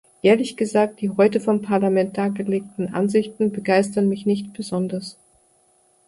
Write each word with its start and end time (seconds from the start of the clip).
Ehrlich 0.23 0.57
gesagt, 0.57 0.99
die 1.01 1.11
heute 1.11 1.39
vom 1.39 1.61
Parlament 1.61 2.17
dargelegten 2.17 2.91
Ansichten 2.91 3.51
begeistern 3.51 4.09
mich 4.09 4.25
nicht 4.25 4.51
besonders. 4.51 5.15